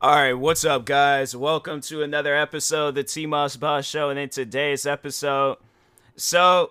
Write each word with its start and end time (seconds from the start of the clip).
All 0.00 0.14
right, 0.14 0.32
what's 0.32 0.64
up, 0.64 0.84
guys? 0.84 1.34
Welcome 1.34 1.80
to 1.80 2.04
another 2.04 2.32
episode 2.36 2.90
of 2.90 2.94
the 2.94 3.02
T 3.02 3.26
Moss 3.26 3.56
Boss 3.56 3.84
Show. 3.84 4.10
And 4.10 4.18
in 4.18 4.28
today's 4.28 4.86
episode, 4.86 5.56
so 6.14 6.70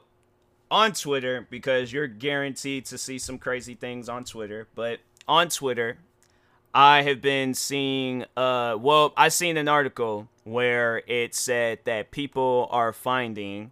on 0.72 0.94
Twitter, 0.94 1.46
because 1.50 1.92
you're 1.92 2.08
guaranteed 2.08 2.86
to 2.86 2.98
see 2.98 3.20
some 3.20 3.38
crazy 3.38 3.76
things 3.76 4.08
on 4.08 4.24
Twitter, 4.24 4.70
but 4.76 5.02
on 5.28 5.50
Twitter, 5.50 5.98
I 6.74 7.02
have 7.02 7.22
been 7.22 7.54
seeing, 7.54 8.24
uh, 8.38 8.78
well, 8.80 9.12
I 9.18 9.28
seen 9.28 9.58
an 9.58 9.68
article 9.68 10.30
where 10.46 11.04
it 11.06 11.36
said 11.36 11.80
that 11.84 12.12
people 12.12 12.70
are 12.72 12.94
finding, 12.94 13.72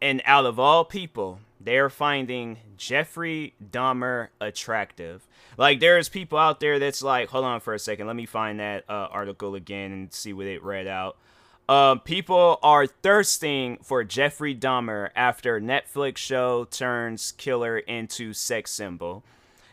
and 0.00 0.22
out 0.24 0.46
of 0.46 0.60
all 0.60 0.84
people, 0.84 1.40
they're 1.64 1.90
finding 1.90 2.58
Jeffrey 2.76 3.54
Dahmer 3.62 4.28
attractive. 4.40 5.26
Like 5.56 5.80
there's 5.80 6.08
people 6.08 6.38
out 6.38 6.60
there 6.60 6.78
that's 6.78 7.02
like, 7.02 7.28
hold 7.28 7.44
on 7.44 7.60
for 7.60 7.74
a 7.74 7.78
second, 7.78 8.06
let 8.06 8.16
me 8.16 8.26
find 8.26 8.60
that 8.60 8.84
uh, 8.88 9.08
article 9.10 9.54
again 9.54 9.92
and 9.92 10.12
see 10.12 10.32
what 10.32 10.46
it 10.46 10.62
read 10.62 10.86
out. 10.86 11.16
Uh, 11.68 11.94
people 11.94 12.58
are 12.62 12.86
thirsting 12.86 13.78
for 13.82 14.02
Jeffrey 14.04 14.54
Dahmer 14.54 15.10
after 15.14 15.60
Netflix 15.60 16.18
show 16.18 16.64
turns 16.64 17.32
killer 17.32 17.78
into 17.78 18.32
sex 18.32 18.70
symbol. 18.70 19.22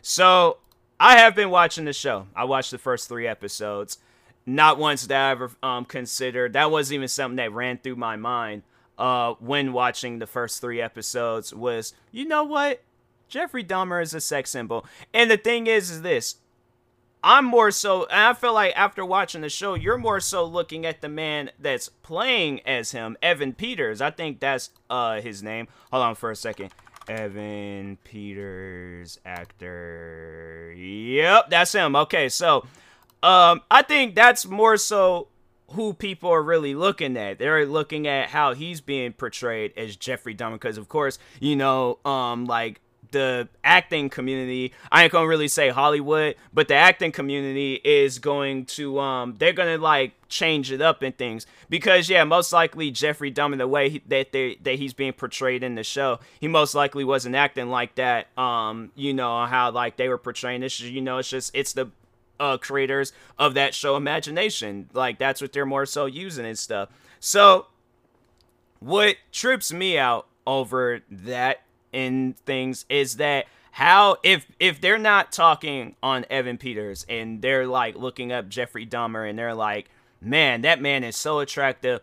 So 0.00 0.58
I 0.98 1.18
have 1.18 1.34
been 1.34 1.50
watching 1.50 1.84
the 1.84 1.92
show. 1.92 2.26
I 2.34 2.44
watched 2.44 2.70
the 2.70 2.78
first 2.78 3.08
three 3.08 3.26
episodes. 3.26 3.98
Not 4.46 4.78
once 4.78 5.06
that 5.06 5.28
I 5.28 5.30
ever 5.32 5.50
um, 5.62 5.84
considered. 5.84 6.54
That 6.54 6.70
wasn't 6.70 6.96
even 6.96 7.08
something 7.08 7.36
that 7.36 7.52
ran 7.52 7.78
through 7.78 7.96
my 7.96 8.16
mind 8.16 8.62
uh, 9.00 9.34
when 9.40 9.72
watching 9.72 10.18
the 10.18 10.26
first 10.26 10.60
three 10.60 10.80
episodes. 10.80 11.52
Was 11.52 11.94
you 12.12 12.26
know 12.26 12.44
what? 12.44 12.82
Jeffrey 13.28 13.64
Dahmer 13.64 14.02
is 14.02 14.12
a 14.12 14.20
sex 14.20 14.50
symbol. 14.50 14.84
And 15.14 15.30
the 15.30 15.36
thing 15.36 15.66
is, 15.66 15.90
is 15.90 16.02
this. 16.02 16.36
I'm 17.22 17.44
more 17.44 17.70
so, 17.70 18.06
I 18.10 18.32
feel 18.32 18.54
like 18.54 18.72
after 18.76 19.04
watching 19.04 19.42
the 19.42 19.50
show, 19.50 19.74
you're 19.74 19.98
more 19.98 20.20
so 20.20 20.44
looking 20.44 20.86
at 20.86 21.02
the 21.02 21.08
man 21.08 21.50
that's 21.58 21.88
playing 21.88 22.60
as 22.66 22.92
him, 22.92 23.16
Evan 23.22 23.52
Peters. 23.52 24.00
I 24.00 24.10
think 24.10 24.40
that's 24.40 24.70
uh 24.88 25.20
his 25.20 25.42
name. 25.42 25.68
Hold 25.90 26.02
on 26.02 26.14
for 26.14 26.30
a 26.30 26.36
second. 26.36 26.70
Evan 27.08 27.98
Peters, 28.04 29.18
actor. 29.26 30.72
Yep, 30.76 31.50
that's 31.50 31.72
him. 31.72 31.94
Okay, 31.94 32.28
so 32.30 32.66
um, 33.22 33.60
I 33.70 33.82
think 33.82 34.14
that's 34.14 34.46
more 34.46 34.76
so 34.78 35.28
who 35.72 35.94
people 35.94 36.30
are 36.30 36.42
really 36.42 36.74
looking 36.74 37.16
at. 37.16 37.38
They're 37.38 37.66
looking 37.66 38.06
at 38.06 38.30
how 38.30 38.54
he's 38.54 38.80
being 38.80 39.12
portrayed 39.12 39.72
as 39.76 39.96
Jeffrey 39.96 40.34
Dahmer, 40.34 40.54
because 40.54 40.78
of 40.78 40.88
course, 40.88 41.18
you 41.40 41.56
know, 41.56 41.98
um, 42.04 42.46
like 42.46 42.80
the 43.12 43.48
acting 43.64 44.08
community 44.08 44.72
i 44.92 45.02
ain't 45.02 45.12
gonna 45.12 45.26
really 45.26 45.48
say 45.48 45.68
hollywood 45.70 46.34
but 46.52 46.68
the 46.68 46.74
acting 46.74 47.10
community 47.10 47.80
is 47.84 48.18
going 48.18 48.64
to 48.64 48.98
um 49.00 49.34
they're 49.38 49.52
gonna 49.52 49.78
like 49.78 50.12
change 50.28 50.70
it 50.70 50.80
up 50.80 51.02
and 51.02 51.16
things 51.18 51.46
because 51.68 52.08
yeah 52.08 52.22
most 52.22 52.52
likely 52.52 52.90
jeffrey 52.90 53.32
dahmer 53.32 53.58
the 53.58 53.66
way 53.66 53.90
he, 53.90 54.02
that 54.06 54.30
they 54.32 54.56
that 54.62 54.76
he's 54.76 54.92
being 54.92 55.12
portrayed 55.12 55.62
in 55.62 55.74
the 55.74 55.82
show 55.82 56.20
he 56.40 56.46
most 56.46 56.74
likely 56.74 57.04
wasn't 57.04 57.34
acting 57.34 57.68
like 57.68 57.94
that 57.96 58.26
um 58.38 58.92
you 58.94 59.12
know 59.12 59.44
how 59.46 59.70
like 59.70 59.96
they 59.96 60.08
were 60.08 60.18
portraying 60.18 60.60
this 60.60 60.80
you 60.80 61.00
know 61.00 61.18
it's 61.18 61.30
just 61.30 61.50
it's 61.52 61.72
the 61.72 61.90
uh 62.40 62.58
creators 62.58 63.12
of 63.38 63.54
that 63.54 63.74
show 63.74 63.94
imagination 63.94 64.88
like 64.92 65.18
that's 65.18 65.40
what 65.40 65.52
they're 65.52 65.64
more 65.64 65.86
so 65.86 66.06
using 66.06 66.44
and 66.44 66.58
stuff 66.58 66.88
so 67.20 67.66
what 68.80 69.16
trips 69.30 69.72
me 69.72 69.96
out 69.96 70.26
over 70.46 71.00
that 71.10 71.62
in 71.92 72.34
things 72.44 72.84
is 72.88 73.16
that 73.16 73.46
how 73.72 74.16
if 74.22 74.46
if 74.58 74.80
they're 74.80 74.98
not 74.98 75.32
talking 75.32 75.94
on 76.02 76.24
Evan 76.28 76.58
Peters 76.58 77.06
and 77.08 77.40
they're 77.40 77.66
like 77.66 77.94
looking 77.96 78.32
up 78.32 78.48
Jeffrey 78.48 78.86
Dahmer 78.86 79.28
and 79.28 79.38
they're 79.38 79.54
like, 79.54 79.90
man, 80.20 80.62
that 80.62 80.80
man 80.80 81.04
is 81.04 81.16
so 81.16 81.38
attractive. 81.38 82.00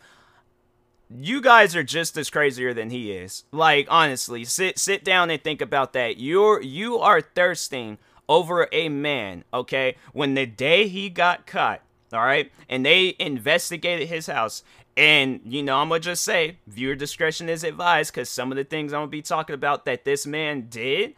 You 1.09 1.41
guys 1.41 1.75
are 1.75 1.83
just 1.83 2.17
as 2.17 2.29
crazier 2.29 2.73
than 2.73 2.89
he 2.89 3.11
is. 3.11 3.43
Like 3.51 3.87
honestly, 3.89 4.45
sit 4.45 4.79
sit 4.79 5.03
down 5.03 5.29
and 5.29 5.41
think 5.43 5.61
about 5.61 5.93
that. 5.93 6.17
You're 6.17 6.61
you 6.61 6.99
are 6.99 7.21
thirsting 7.21 7.97
over 8.29 8.67
a 8.71 8.89
man, 8.89 9.43
okay? 9.53 9.95
When 10.13 10.33
the 10.33 10.45
day 10.45 10.87
he 10.87 11.09
got 11.09 11.45
caught, 11.45 11.81
all 12.13 12.21
right, 12.21 12.51
and 12.69 12.85
they 12.85 13.15
investigated 13.19 14.07
his 14.07 14.27
house 14.27 14.63
and, 14.97 15.41
you 15.45 15.61
know, 15.61 15.77
I'm 15.77 15.89
to 15.89 15.99
just 15.99 16.23
say, 16.23 16.57
viewer 16.65 16.95
discretion 16.95 17.49
is 17.49 17.63
advised 17.63 18.11
because 18.11 18.29
some 18.29 18.51
of 18.51 18.55
the 18.55 18.63
things 18.63 18.91
I'm 18.91 19.03
to 19.03 19.07
be 19.07 19.21
talking 19.21 19.53
about 19.53 19.85
that 19.85 20.05
this 20.05 20.25
man 20.25 20.67
did, 20.69 21.13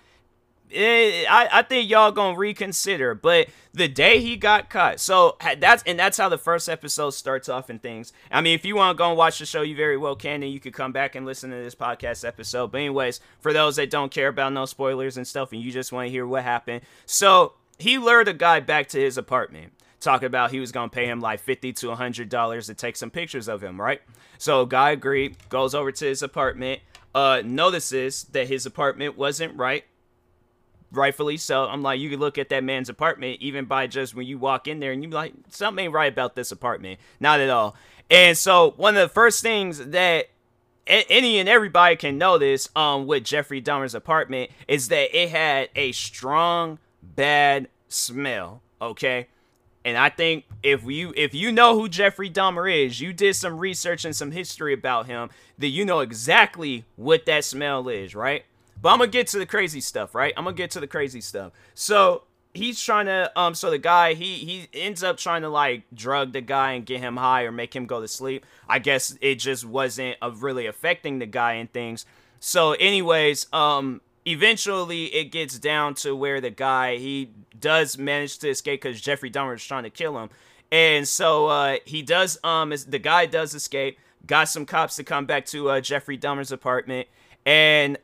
it, 0.72 1.26
I, 1.30 1.50
I 1.52 1.62
think 1.64 1.90
y'all 1.90 2.12
to 2.12 2.40
reconsider. 2.40 3.16
But 3.16 3.50
the 3.74 3.88
day 3.88 4.20
he 4.20 4.38
got 4.38 4.70
cut, 4.70 5.00
so 5.00 5.38
that's, 5.58 5.84
and 5.84 5.98
that's 5.98 6.18
how 6.18 6.30
the 6.30 6.38
first 6.38 6.70
episode 6.70 7.12
starts 7.12 7.50
off 7.50 7.70
and 7.70 7.82
things. 7.82 8.14
I 8.32 8.42
mean, 8.42 8.56
if 8.56 8.66
you 8.66 8.76
want 8.76 8.96
to 8.96 8.98
go 8.98 9.10
and 9.10 9.18
watch 9.18 9.40
the 9.40 9.46
show, 9.46 9.62
you 9.62 9.76
very 9.76 9.98
well 9.98 10.16
can, 10.16 10.44
and 10.44 10.52
you 10.52 10.60
could 10.60 10.74
come 10.74 10.92
back 10.92 11.16
and 11.16 11.26
listen 11.26 11.50
to 11.52 11.56
this 11.56 11.76
podcast 11.76 12.28
episode. 12.28 12.72
But, 12.72 12.80
anyways, 12.80 13.20
for 13.40 13.54
those 13.54 13.76
that 13.78 13.90
don't 13.90 14.12
care 14.12 14.28
about 14.28 14.54
no 14.54 14.66
spoilers 14.66 15.18
and 15.18 15.28
stuff, 15.28 15.52
and 15.52 15.62
you 15.62 15.72
just 15.72 15.92
want 15.92 16.08
to 16.08 16.12
hear 16.12 16.26
what 16.26 16.44
happened, 16.44 16.82
so 17.06 17.54
he 17.78 17.98
lured 17.98 18.28
a 18.28 18.34
guy 18.34 18.60
back 18.60 18.90
to 18.90 19.00
his 19.00 19.18
apartment 19.18 19.74
talking 20.00 20.28
about 20.28 20.52
he 20.52 20.60
was 20.60 20.72
to 20.72 20.88
pay 20.90 21.06
him 21.06 21.20
like 21.20 21.40
50 21.40 21.74
to 21.74 21.88
$100 21.88 22.66
to 22.66 22.74
take 22.74 22.96
some 22.96 23.10
pictures 23.10 23.48
of 23.48 23.64
him, 23.64 23.80
right? 23.80 24.02
So 24.38 24.66
guy 24.66 24.92
agreed, 24.92 25.38
goes 25.50 25.76
over 25.76 25.92
to 25.92 26.06
his 26.06 26.24
apartment, 26.24 26.82
uh, 27.14 27.42
notices 27.44 28.24
that 28.32 28.48
his 28.48 28.66
apartment 28.66 29.18
wasn't 29.18 29.58
right. 29.58 29.84
Rightfully 30.92 31.38
so. 31.38 31.66
I'm 31.66 31.84
like, 31.84 32.00
you 32.00 32.10
can 32.10 32.20
look 32.20 32.38
at 32.38 32.50
that 32.50 32.64
man's 32.64 32.90
apartment 32.90 33.42
even 33.42 33.66
by 33.66 33.88
just 33.88 34.16
when 34.16 34.26
you 34.26 34.38
walk 34.40 34.68
in 34.68 34.80
there 34.80 34.92
and 34.92 35.04
you 35.04 35.10
like, 35.10 35.34
something 35.50 35.86
ain't 35.86 35.94
right 35.94 36.12
about 36.12 36.36
this 36.36 36.52
apartment. 36.52 37.00
Not 37.20 37.40
at 37.40 37.50
all. 37.50 37.76
And 38.10 38.38
so 38.38 38.74
one 38.76 38.98
of 38.98 39.02
the 39.02 39.14
first 39.14 39.44
things 39.44 39.78
that 39.78 40.30
any 40.88 41.38
and 41.38 41.48
everybody 41.48 41.96
can 41.96 42.18
notice 42.18 42.68
um 42.76 43.06
with 43.06 43.24
Jeffrey 43.24 43.62
Dahmer's 43.62 43.94
apartment 43.94 44.50
is 44.68 44.88
that 44.88 45.16
it 45.16 45.30
had 45.30 45.70
a 45.76 45.92
strong 45.92 46.80
bad 47.04 47.68
smell. 47.88 48.62
Okay, 48.82 49.28
and 49.86 49.98
I 49.98 50.10
think 50.10 50.46
if 50.64 50.84
you 50.84 51.14
if 51.16 51.34
you 51.34 51.52
know 51.52 51.78
who 51.78 51.90
Jeffrey 51.90 52.30
Dahmer 52.30 52.86
is, 52.86 53.00
you 53.00 53.14
did 53.14 53.36
some 53.36 53.60
research 53.60 54.06
and 54.06 54.16
some 54.16 54.32
history 54.32 54.74
about 54.74 55.06
him, 55.06 55.30
then 55.58 55.72
you 55.72 55.86
know 55.86 56.00
exactly 56.00 56.86
what 56.96 57.26
that 57.28 57.44
smell 57.44 57.88
is, 57.88 58.16
right? 58.16 58.46
But 58.82 58.90
I'm 58.90 59.00
gonna 59.00 59.12
get 59.12 59.28
to 59.28 59.40
the 59.40 59.46
crazy 59.46 59.82
stuff, 59.82 60.16
right? 60.16 60.34
I'm 60.38 60.44
gonna 60.44 60.56
get 60.56 60.72
to 60.72 60.80
the 60.80 60.88
crazy 60.88 61.22
stuff. 61.22 61.54
So 61.74 62.24
he's 62.54 62.82
trying 62.82 63.06
to 63.06 63.32
um 63.40 63.54
so 63.54 63.70
the 63.70 63.78
guy 63.78 64.14
he 64.14 64.36
he 64.36 64.68
ends 64.74 65.04
up 65.04 65.18
trying 65.18 65.44
to 65.44 65.50
like 65.50 65.84
drug 65.94 66.34
the 66.34 66.42
guy 66.42 66.72
and 66.74 66.86
get 66.86 67.00
him 67.00 67.18
high 67.18 67.44
or 67.44 67.52
make 67.52 67.76
him 67.76 67.86
go 67.86 68.02
to 68.02 68.08
sleep. 68.08 68.46
I 68.68 68.80
guess 68.80 69.18
it 69.22 69.36
just 69.36 69.66
wasn't 69.66 70.18
uh, 70.22 70.32
really 70.32 70.66
affecting 70.66 71.20
the 71.20 71.26
guy 71.26 71.54
and 71.54 71.72
things. 71.72 72.06
So 72.40 72.74
anyways, 72.74 73.48
um 73.54 74.02
eventually 74.26 75.06
it 75.06 75.26
gets 75.26 75.58
down 75.60 75.94
to 75.96 76.16
where 76.16 76.42
the 76.42 76.50
guy 76.50 76.98
he 76.98 77.32
does 77.60 77.98
manage 77.98 78.38
to 78.40 78.50
escape 78.50 78.82
because 78.82 79.02
Jeffrey 79.02 79.32
Dahmer 79.32 79.56
is 79.56 79.64
trying 79.64 79.84
to 79.84 79.90
kill 79.90 80.18
him, 80.18 80.30
and 80.72 81.08
so 81.08 81.48
uh, 81.48 81.78
he 81.86 82.02
does. 82.02 82.38
Um, 82.44 82.74
the 82.88 83.00
guy 83.00 83.26
does 83.26 83.54
escape. 83.54 83.98
Got 84.26 84.50
some 84.50 84.66
cops 84.66 84.96
to 84.98 85.04
come 85.04 85.26
back 85.26 85.46
to 85.48 85.70
uh, 85.70 85.82
Jeffrey 85.82 86.18
Dahmer's 86.18 86.52
apartment, 86.52 87.08
and 87.46 87.98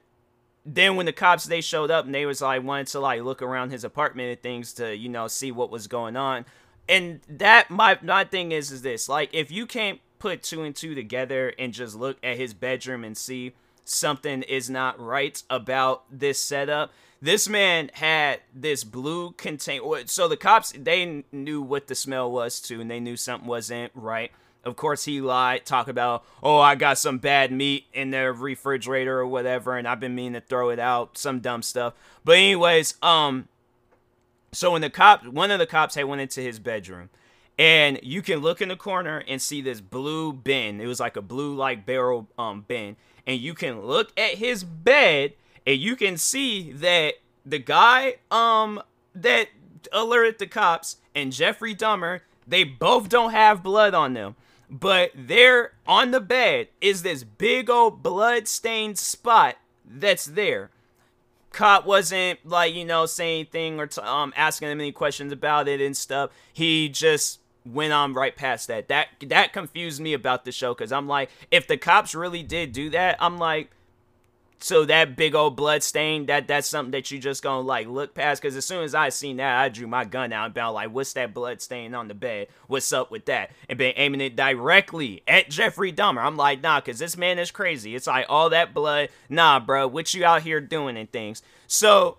then 0.66 0.96
when 0.96 1.06
the 1.06 1.14
cops 1.14 1.46
they 1.46 1.62
showed 1.62 1.92
up 1.92 2.06
and 2.06 2.16
they 2.16 2.26
was 2.26 2.42
like 2.42 2.64
wanted 2.64 2.88
to 2.88 3.00
like 3.00 3.22
look 3.22 3.42
around 3.42 3.72
his 3.72 3.84
apartment 3.84 4.30
and 4.30 4.42
things 4.42 4.74
to 4.74 4.96
you 4.96 5.10
know 5.10 5.28
see 5.28 5.52
what 5.52 5.70
was 5.70 5.88
going 5.88 6.16
on, 6.16 6.46
and 6.90 7.22
that 7.30 7.70
my 7.70 7.98
my 8.02 8.24
thing 8.24 8.52
is 8.52 8.72
is 8.72 8.82
this 8.82 9.08
like 9.08 9.30
if 9.34 9.52
you 9.52 9.66
can't 9.66 10.00
put 10.20 10.42
two 10.42 10.64
and 10.64 10.76
two 10.76 10.96
together 10.96 11.54
and 11.60 11.74
just 11.74 11.96
look 11.96 12.18
at 12.24 12.38
his 12.38 12.54
bedroom 12.54 13.04
and 13.04 13.16
see 13.16 13.54
something 13.84 14.42
is 14.44 14.70
not 14.70 15.00
right 15.00 15.44
about 15.50 16.04
this 16.10 16.42
setup. 16.42 16.92
This 17.22 17.48
man 17.48 17.92
had 17.94 18.42
this 18.54 18.84
blue 18.84 19.32
contain. 19.32 19.82
So 20.08 20.28
the 20.28 20.38
cops 20.38 20.74
they 20.78 21.24
knew 21.32 21.62
what 21.62 21.88
the 21.88 21.96
smell 21.96 22.32
was 22.32 22.60
too, 22.60 22.82
and 22.82 22.90
they 22.90 23.00
knew 23.00 23.16
something 23.16 23.48
wasn't 23.48 23.92
right. 23.96 24.32
Of 24.66 24.76
course, 24.76 25.06
he 25.06 25.22
lied, 25.22 25.66
talk 25.66 25.88
about, 25.88 26.26
oh, 26.42 26.58
I 26.58 26.74
got 26.74 26.98
some 26.98 27.20
bad 27.20 27.52
meat 27.52 27.86
in 27.94 28.10
the 28.10 28.34
refrigerator 28.34 29.20
or 29.20 29.28
whatever, 29.28 29.78
and 29.78 29.88
I've 29.88 30.00
been 30.00 30.16
meaning 30.16 30.34
to 30.34 30.42
throw 30.42 30.70
it 30.70 30.80
out, 30.80 31.18
some 31.18 31.40
dumb 31.40 31.62
stuff. 31.62 31.94
But 32.24 32.38
anyways, 32.38 32.96
um, 33.04 33.48
so 34.52 34.72
when 34.72 34.82
the 34.82 34.90
cop, 34.90 35.26
one 35.28 35.52
of 35.52 35.60
the 35.60 35.68
cops 35.68 35.94
had 35.94 36.06
went 36.06 36.22
into 36.22 36.42
his 36.42 36.58
bedroom, 36.58 37.10
and 37.60 38.00
you 38.02 38.22
can 38.22 38.40
look 38.40 38.62
in 38.62 38.70
the 38.70 38.76
corner 38.76 39.24
and 39.28 39.42
see 39.42 39.62
this 39.62 39.82
blue 39.82 40.34
bin. 40.34 40.82
It 40.82 40.88
was 40.88 41.00
like 41.00 41.16
a 41.16 41.22
blue 41.22 41.56
like 41.56 41.86
barrel 41.86 42.28
um 42.38 42.66
bin, 42.68 42.96
and 43.28 43.40
you 43.40 43.54
can 43.54 43.82
look 43.82 44.12
at 44.18 44.32
his 44.32 44.64
bed 44.64 45.34
and 45.66 45.80
you 45.80 45.96
can 45.96 46.18
see 46.18 46.72
that 46.74 47.16
the 47.46 47.60
guy 47.60 48.16
um 48.32 48.82
that 49.14 49.50
alerted 49.92 50.40
the 50.40 50.48
cops 50.48 50.98
and 51.14 51.32
Jeffrey 51.32 51.76
Dahmer, 51.76 52.22
they 52.48 52.64
both 52.64 53.10
don't 53.10 53.32
have 53.32 53.64
blood 53.64 53.94
on 53.94 54.14
them. 54.14 54.36
But 54.70 55.12
there 55.16 55.74
on 55.88 56.12
the 56.12 56.22
bed 56.22 56.70
is 56.82 57.04
this 57.04 57.24
big 57.24 57.70
old 57.70 58.02
blood 58.02 58.48
stained 58.48 58.98
spot 58.98 59.58
that's 59.86 60.26
there. 60.26 60.72
Cop 61.52 61.86
wasn't 61.86 62.46
like, 62.46 62.74
you 62.74 62.84
know, 62.84 63.06
saying 63.06 63.42
anything 63.42 63.80
or 63.80 63.88
t- 63.88 64.02
um 64.02 64.34
asking 64.36 64.70
them 64.70 64.82
any 64.82 64.92
questions 64.92 65.32
about 65.32 65.68
it 65.68 65.80
and 65.80 65.96
stuff. 65.96 66.32
He 66.52 66.90
just 66.90 67.40
went 67.66 67.94
on 67.94 68.14
right 68.14 68.36
past 68.36 68.68
that. 68.68 68.88
That 68.88 69.08
that 69.22 69.54
confused 69.54 70.02
me 70.02 70.14
about 70.14 70.46
the 70.46 70.52
show 70.52 70.74
because 70.74 70.92
I'm 70.92 71.08
like, 71.08 71.30
if 71.52 71.68
the 71.68 71.78
cops 71.78 72.14
really 72.14 72.44
did 72.44 72.74
do 72.74 72.90
that, 72.90 73.18
I'm 73.20 73.38
like, 73.38 73.72
so 74.66 74.84
that 74.86 75.16
big 75.16 75.36
old 75.36 75.56
blood 75.56 75.84
stain, 75.84 76.26
that 76.26 76.48
that's 76.48 76.68
something 76.68 76.90
that 76.94 77.12
you 77.12 77.20
just 77.20 77.44
gonna 77.44 77.62
like 77.62 77.86
look 77.88 78.16
past. 78.16 78.42
Because 78.42 78.56
as 78.56 78.66
soon 78.66 78.84
as 78.84 78.96
I 78.96 79.10
seen 79.10 79.38
that, 79.38 79.60
I 79.60 79.70
drew 79.70 79.86
my 79.86 80.06
gun 80.06 80.34
out 80.34 80.46
and 80.46 80.54
been 80.56 80.66
like, 80.70 80.90
"What's 80.90 81.14
that 81.14 81.36
blood 81.36 81.62
stain 81.62 81.94
on 81.94 82.08
the 82.08 82.16
bed? 82.16 82.48
What's 82.66 82.92
up 82.92 83.12
with 83.12 83.26
that?" 83.26 83.52
And 83.70 83.78
been 83.78 83.94
aiming 83.96 84.22
it 84.22 84.36
directly 84.36 85.22
at 85.28 85.52
Jeffrey 85.52 85.94
Dahmer. 85.94 86.26
I'm 86.26 86.36
like, 86.36 86.64
"Nah," 86.64 86.80
because 86.80 86.98
this 86.98 87.16
man 87.16 87.38
is 87.38 87.52
crazy. 87.52 87.94
It's 87.94 88.08
like 88.08 88.26
all 88.28 88.50
that 88.50 88.74
blood. 88.74 89.10
Nah, 89.30 89.60
bro, 89.60 89.86
what 89.86 90.16
you 90.16 90.26
out 90.26 90.42
here 90.42 90.60
doing 90.60 90.98
and 90.98 91.12
things. 91.12 91.44
So 91.68 92.18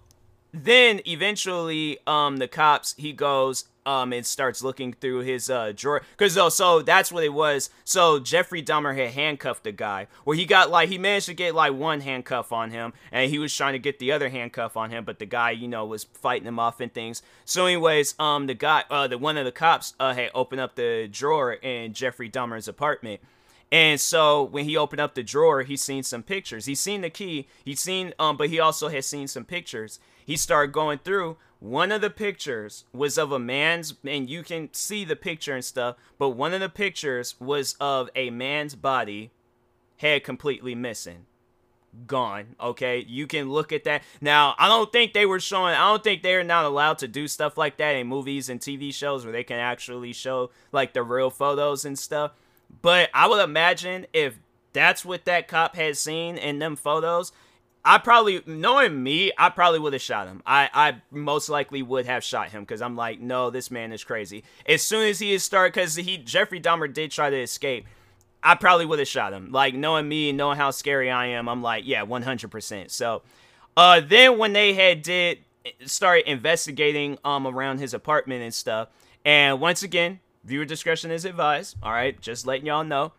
then 0.65 1.01
eventually, 1.07 1.99
um, 2.07 2.39
the 2.39 2.49
cops 2.49 2.95
he 2.97 3.13
goes 3.13 3.65
um 3.87 4.13
and 4.13 4.27
starts 4.27 4.63
looking 4.63 4.93
through 4.93 5.21
his 5.21 5.49
uh 5.49 5.73
drawer 5.75 6.03
because 6.11 6.37
oh 6.37 6.49
so 6.49 6.83
that's 6.83 7.13
what 7.13 7.23
it 7.23 7.33
was 7.33 7.71
so 7.85 8.19
jeffrey 8.19 8.61
dahmer 8.61 8.97
had 8.97 9.11
handcuffed 9.11 9.63
the 9.63 9.71
guy 9.71 10.09
where 10.25 10.37
he 10.37 10.45
got 10.45 10.71
like 10.71 10.89
he 10.89 10.99
managed 10.99 11.27
to 11.27 11.35
get 11.35 11.55
like 11.55 11.73
one 11.73 12.01
handcuff 12.01 12.53
on 12.53 12.71
him 12.73 12.93
and 13.13 13.31
he 13.31 13.39
was 13.39 13.55
trying 13.55 13.73
to 13.73 13.79
get 13.79 13.99
the 14.01 14.11
other 14.11 14.29
handcuff 14.29 14.77
on 14.77 14.91
him 14.91 15.05
but 15.05 15.21
the 15.21 15.25
guy 15.25 15.53
you 15.53 15.69
know 15.69 15.87
was 15.87 16.05
fighting 16.05 16.49
him 16.49 16.59
off 16.59 16.81
and 16.81 16.93
things 16.93 17.23
so 17.45 17.67
anyways 17.67 18.17
um 18.19 18.47
the 18.49 18.55
guy 18.55 18.83
uh 18.91 19.07
the 19.07 19.17
one 19.17 19.37
of 19.37 19.45
the 19.45 19.53
cops 19.53 19.95
uh 20.01 20.13
had 20.13 20.31
opened 20.35 20.61
up 20.61 20.75
the 20.75 21.09
drawer 21.11 21.53
in 21.53 21.93
jeffrey 21.93 22.29
dahmer's 22.29 22.67
apartment 22.67 23.21
and 23.73 24.01
so 24.01 24.45
when 24.45 24.65
he 24.65 24.77
opened 24.77 25.01
up 25.01 25.15
the 25.15 25.25
drawer, 25.25 25.63
he 25.63 25.77
seen 25.77 26.05
some 26.05 26.23
pictures. 26.23 26.67
He 26.67 26.77
seen 26.77 27.01
the 27.01 27.11
key. 27.11 27.49
He 27.65 27.75
seen 27.75 28.15
um, 28.19 28.37
but 28.37 28.49
he 28.49 28.61
also 28.61 28.89
had 28.89 29.05
seen 29.05 29.27
some 29.27 29.45
pictures. 29.45 29.99
He 30.27 30.37
started 30.37 30.73
going 30.73 30.99
through, 30.99 31.37
one 31.61 31.93
of 31.93 32.01
the 32.01 32.11
pictures 32.11 32.85
was 32.93 33.17
of 33.17 33.31
a 33.31 33.39
man's, 33.39 33.95
and 34.05 34.29
you 34.29 34.43
can 34.43 34.69
see 34.73 35.05
the 35.05 35.17
picture 35.17 35.55
and 35.55 35.65
stuff, 35.65 35.97
but 36.19 36.31
one 36.31 36.53
of 36.53 36.61
the 36.61 36.69
pictures 36.69 37.37
was 37.41 37.77
of 37.81 38.11
a 38.17 38.31
man's 38.31 38.75
body, 38.75 39.31
head 39.99 40.25
completely 40.25 40.75
missing. 40.75 41.27
Gone. 42.07 42.57
Okay. 42.61 43.07
You 43.09 43.27
can 43.27 43.49
look 43.49 43.73
at 43.73 43.85
that. 43.85 44.03
Now, 44.21 44.55
I 44.59 44.69
don't 44.69 44.93
think 44.93 45.15
they 45.15 45.25
were 45.25 45.41
showing, 45.41 45.75
I 45.75 45.89
don't 45.89 46.05
think 46.05 46.23
they're 46.23 46.45
not 46.45 46.67
allowed 46.67 46.99
to 46.99 47.09
do 47.09 47.27
stuff 47.27 47.57
like 47.57 47.79
that 47.79 47.93
in 47.93 48.07
movies 48.07 48.51
and 48.51 48.61
TV 48.61 48.93
shows 48.93 49.25
where 49.25 49.33
they 49.33 49.45
can 49.45 49.59
actually 49.59 50.13
show 50.13 50.51
like 50.73 50.93
the 50.93 51.03
real 51.03 51.31
photos 51.31 51.87
and 51.87 51.99
stuff. 51.99 52.33
But 52.83 53.09
I 53.15 53.29
would 53.29 53.43
imagine 53.43 54.07
if 54.13 54.39
that's 54.75 55.07
what 55.07 55.25
that 55.25 55.49
cop 55.49 55.75
had 55.77 55.97
seen 55.97 56.37
in 56.37 56.59
them 56.59 56.77
photos, 56.77 57.33
I 57.89 57.99
probably, 57.99 58.43
knowing 58.47 59.01
me, 59.01 59.31
I 59.39 59.49
probably 59.49 59.79
would 59.79 59.93
have 59.93 60.03
shot 60.03 60.27
him. 60.27 60.43
I, 60.45 60.69
I 60.75 61.03
most 61.13 61.49
likely 61.49 61.83
would 61.83 62.05
have 62.07 62.25
shot 62.25 62.51
him 62.51 62.65
because 62.65 62.83
I'm 62.83 62.97
like, 62.97 63.21
no, 63.21 63.49
this 63.49 63.71
man 63.71 63.93
is 63.93 64.03
crazy. 64.03 64.43
As 64.69 64.83
soon 64.83 65.09
as 65.09 65.21
he 65.21 65.39
started, 65.39 65.73
because 65.73 65.95
he 65.95 66.19
Jeffrey 66.19 66.61
Dahmer 66.61 66.93
did 66.93 67.13
try 67.13 67.31
to 67.31 67.37
escape, 67.37 67.87
I 68.43 68.57
probably 68.57 68.87
would 68.87 68.99
have 68.99 69.07
shot 69.07 69.33
him. 69.33 69.53
Like 69.53 69.75
knowing 69.75 70.09
me, 70.09 70.33
knowing 70.33 70.57
how 70.57 70.73
scary 70.73 71.13
I 71.13 71.27
am, 71.27 71.49
I'm 71.49 71.63
like, 71.63 71.87
yeah, 71.87 72.05
100%. 72.05 72.91
So, 72.91 73.23
uh, 73.77 74.01
then 74.01 74.37
when 74.37 74.53
they 74.53 74.75
had 74.75 75.03
did 75.03 75.39
start 75.85 76.25
investigating 76.27 77.19
um 77.25 77.47
around 77.47 77.79
his 77.79 77.95
apartment 77.95 78.43
and 78.43 78.53
stuff, 78.53 78.89
and 79.25 79.61
once 79.61 79.85
again, 79.85 80.19
viewer 80.43 80.65
discretion 80.65 81.13
is 81.13 81.25
advised. 81.25 81.77
All 81.85 81.93
right, 81.93 82.21
just 82.21 82.49
letting 82.49 82.67
y'all 82.67 82.83
know 82.83 83.13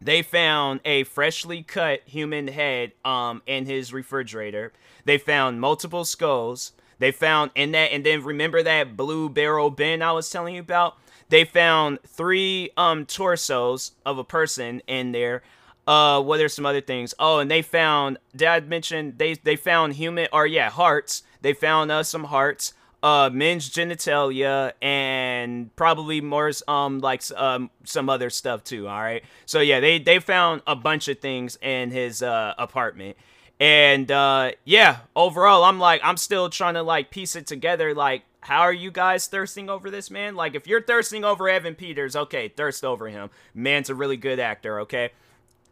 they 0.00 0.22
found 0.22 0.80
a 0.84 1.04
freshly 1.04 1.62
cut 1.62 2.02
human 2.06 2.48
head 2.48 2.92
um 3.04 3.42
in 3.46 3.66
his 3.66 3.92
refrigerator. 3.92 4.72
They 5.04 5.18
found 5.18 5.60
multiple 5.60 6.04
skulls. 6.04 6.72
They 6.98 7.12
found 7.12 7.50
in 7.54 7.72
that 7.72 7.92
and 7.92 8.04
then 8.04 8.22
remember 8.22 8.62
that 8.62 8.96
blue 8.96 9.28
barrel 9.28 9.70
bin 9.70 10.02
I 10.02 10.12
was 10.12 10.30
telling 10.30 10.54
you 10.54 10.60
about? 10.60 10.96
They 11.28 11.44
found 11.44 11.98
three 12.06 12.70
um 12.76 13.06
torsos 13.06 13.92
of 14.04 14.18
a 14.18 14.24
person 14.24 14.82
in 14.86 15.12
there. 15.12 15.42
Uh 15.86 16.22
what 16.22 16.40
are 16.40 16.48
some 16.48 16.66
other 16.66 16.80
things? 16.80 17.14
Oh, 17.18 17.38
and 17.38 17.50
they 17.50 17.62
found 17.62 18.18
dad 18.34 18.68
mentioned 18.68 19.18
they 19.18 19.34
they 19.34 19.56
found 19.56 19.94
human 19.94 20.28
or 20.32 20.46
yeah, 20.46 20.70
hearts. 20.70 21.22
They 21.42 21.52
found 21.52 21.90
uh 21.90 22.02
some 22.02 22.24
hearts 22.24 22.74
uh 23.06 23.30
men's 23.30 23.70
genitalia 23.70 24.72
and 24.82 25.74
probably 25.76 26.20
more 26.20 26.50
um 26.66 26.98
like 26.98 27.22
um 27.36 27.70
some 27.84 28.10
other 28.10 28.30
stuff 28.30 28.64
too 28.64 28.88
all 28.88 29.00
right? 29.00 29.22
So 29.46 29.60
yeah 29.60 29.78
they 29.78 30.00
they 30.00 30.18
found 30.18 30.62
a 30.66 30.74
bunch 30.74 31.06
of 31.06 31.20
things 31.20 31.56
in 31.62 31.92
his 31.92 32.20
uh 32.20 32.54
apartment. 32.58 33.16
And 33.60 34.10
uh 34.10 34.52
yeah 34.64 34.98
overall 35.14 35.62
i'm 35.64 35.78
like 35.78 36.00
i'm 36.04 36.16
still 36.16 36.50
trying 36.50 36.74
to 36.74 36.82
like 36.82 37.10
piece 37.10 37.36
it 37.36 37.46
together 37.46 37.94
like 37.94 38.22
how 38.40 38.62
are 38.62 38.72
you 38.72 38.90
guys 38.92 39.26
thirsting 39.26 39.68
over 39.68 39.90
this 39.90 40.08
man? 40.08 40.36
Like 40.36 40.54
if 40.54 40.68
you're 40.68 40.82
thirsting 40.82 41.24
over 41.24 41.48
evan 41.48 41.76
peters 41.76 42.16
okay 42.16 42.48
thirst 42.48 42.84
over 42.84 43.08
him. 43.08 43.30
Man's 43.54 43.88
a 43.88 43.94
really 43.94 44.16
good 44.16 44.40
actor 44.40 44.80
okay? 44.80 45.10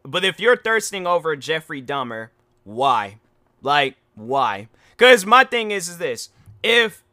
But 0.04 0.24
if 0.24 0.38
you're 0.38 0.56
thirsting 0.56 1.04
over 1.04 1.34
jeffrey 1.34 1.82
dahmer 1.82 2.28
why? 2.62 3.18
Like 3.60 3.96
why? 4.14 4.68
Because 4.96 5.26
my 5.26 5.42
thing 5.42 5.72
is, 5.72 5.88
is 5.88 5.98
this. 5.98 6.30
If 6.62 7.03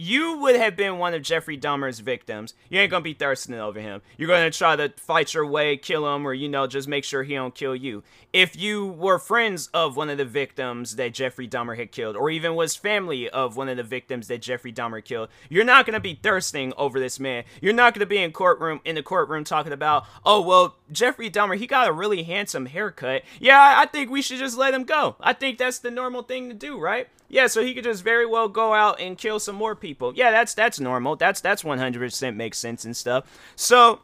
you 0.00 0.38
would 0.38 0.56
have 0.56 0.76
been 0.76 0.96
one 0.96 1.12
of 1.12 1.20
Jeffrey 1.20 1.58
Dahmer's 1.58 2.00
victims. 2.00 2.54
You 2.70 2.80
ain't 2.80 2.90
gonna 2.90 3.02
be 3.02 3.12
thirsting 3.12 3.54
over 3.54 3.80
him. 3.80 4.00
You're 4.16 4.28
gonna 4.28 4.50
try 4.50 4.74
to 4.74 4.88
fight 4.96 5.34
your 5.34 5.44
way, 5.44 5.76
kill 5.76 6.14
him, 6.14 6.26
or 6.26 6.32
you 6.32 6.48
know, 6.48 6.66
just 6.66 6.88
make 6.88 7.04
sure 7.04 7.22
he 7.22 7.34
don't 7.34 7.54
kill 7.54 7.76
you. 7.76 8.02
If 8.32 8.56
you 8.58 8.86
were 8.86 9.18
friends 9.18 9.68
of 9.74 9.96
one 9.96 10.08
of 10.08 10.16
the 10.16 10.24
victims 10.24 10.96
that 10.96 11.12
Jeffrey 11.12 11.46
Dahmer 11.46 11.76
had 11.76 11.92
killed, 11.92 12.16
or 12.16 12.30
even 12.30 12.54
was 12.54 12.74
family 12.74 13.28
of 13.28 13.56
one 13.56 13.68
of 13.68 13.76
the 13.76 13.82
victims 13.82 14.28
that 14.28 14.40
Jeffrey 14.40 14.72
Dahmer 14.72 15.04
killed, 15.04 15.28
you're 15.50 15.64
not 15.64 15.84
gonna 15.84 16.00
be 16.00 16.14
thirsting 16.14 16.72
over 16.78 16.98
this 16.98 17.20
man. 17.20 17.44
You're 17.60 17.74
not 17.74 17.92
gonna 17.92 18.06
be 18.06 18.18
in 18.18 18.32
courtroom 18.32 18.80
in 18.86 18.94
the 18.94 19.02
courtroom 19.02 19.44
talking 19.44 19.72
about, 19.72 20.06
oh 20.24 20.40
well, 20.40 20.76
Jeffrey 20.92 21.30
Dahmer, 21.30 21.56
he 21.56 21.66
got 21.66 21.88
a 21.88 21.92
really 21.92 22.22
handsome 22.22 22.66
haircut. 22.66 23.22
Yeah, 23.38 23.74
I 23.78 23.86
think 23.86 24.10
we 24.10 24.22
should 24.22 24.38
just 24.38 24.58
let 24.58 24.74
him 24.74 24.84
go. 24.84 25.16
I 25.20 25.32
think 25.32 25.58
that's 25.58 25.78
the 25.78 25.90
normal 25.90 26.22
thing 26.22 26.48
to 26.48 26.54
do, 26.54 26.78
right? 26.78 27.08
Yeah, 27.28 27.46
so 27.46 27.62
he 27.62 27.74
could 27.74 27.84
just 27.84 28.02
very 28.02 28.26
well 28.26 28.48
go 28.48 28.74
out 28.74 29.00
and 29.00 29.16
kill 29.16 29.38
some 29.38 29.54
more 29.54 29.76
people. 29.76 30.12
Yeah, 30.14 30.30
that's 30.30 30.54
that's 30.54 30.80
normal. 30.80 31.16
That's 31.16 31.40
that's 31.40 31.62
100% 31.62 32.36
makes 32.36 32.58
sense 32.58 32.84
and 32.84 32.96
stuff. 32.96 33.24
So 33.54 34.00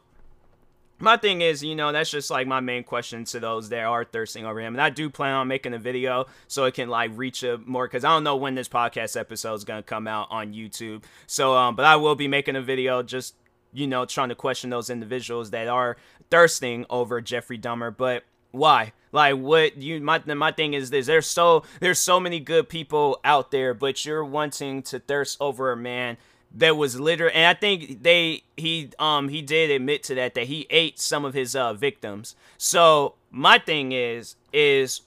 my 0.99 1.17
thing 1.17 1.43
is, 1.43 1.63
you 1.63 1.75
know, 1.75 1.93
that's 1.93 2.11
just 2.11 2.31
like 2.31 2.47
my 2.47 2.61
main 2.61 2.83
question 2.83 3.25
to 3.25 3.41
those 3.41 3.69
that 3.69 3.85
are 3.85 4.05
thirsting 4.05 4.47
over 4.47 4.61
him. 4.61 4.75
And 4.75 4.81
I 4.81 4.91
do 4.91 5.11
plan 5.11 5.35
on 5.35 5.49
making 5.49 5.75
a 5.75 5.79
video 5.79 6.27
so 6.49 6.65
it 6.65 6.75
can 6.75 6.89
like 6.89 7.11
reach 7.15 7.43
a 7.43 7.59
more 7.59 7.87
because 7.87 8.05
I 8.05 8.11
don't 8.11 8.25
know 8.25 8.37
when 8.37 8.55
this 8.55 8.69
podcast 8.69 9.19
episode 9.19 9.55
is 9.55 9.65
gonna 9.65 9.83
come 9.83 10.07
out 10.07 10.29
on 10.31 10.55
YouTube. 10.55 11.03
So, 11.27 11.55
um, 11.55 11.77
but 11.77 11.85
I 11.85 11.97
will 11.97 12.15
be 12.15 12.29
making 12.29 12.57
a 12.57 12.63
video 12.63 13.03
just 13.03 13.35
you 13.77 13.87
know 13.87 14.05
trying 14.05 14.31
to 14.31 14.35
question 14.35 14.71
those 14.71 14.91
individuals 14.91 15.51
that 15.51 15.69
are 15.69 15.97
thirsting 16.31 16.87
over 16.91 17.21
Jeffrey 17.21 17.59
Dahmer. 17.59 17.95
But 17.97 18.25
why? 18.51 18.93
Like 19.13 19.37
what 19.37 19.77
you 19.77 20.01
my 20.01 20.21
my 20.27 20.53
thing 20.53 20.75
is 20.75 20.91
this 20.91 21.07
there's 21.07 21.27
so 21.27 21.63
there's 21.81 21.99
so 21.99 22.19
many 22.19 22.41
good 22.41 22.69
people 22.69 23.21
out 23.25 23.51
there, 23.51 23.75
but 23.75 24.05
you're 24.05 24.25
wanting 24.25 24.83
to 24.85 24.99
thirst 24.99 25.37
over 25.41 25.71
a 25.71 25.77
man 25.77 26.17
that 26.55 26.77
was 26.77 26.99
literally 26.99 27.35
and 27.35 27.47
I 27.47 27.59
think 27.59 28.03
they 28.03 28.43
he 28.57 28.91
um 28.99 29.29
he 29.29 29.43
did 29.43 29.71
admit 29.71 30.03
to 30.05 30.15
that 30.17 30.35
that 30.35 30.47
he 30.47 30.67
ate 30.71 30.99
some 30.99 31.25
of 31.25 31.35
his 31.35 31.55
uh 31.55 31.75
victims. 31.75 32.35
So 32.57 33.15
my 33.31 33.59
thing 33.59 33.93
is 33.93 34.37
is 34.53 35.03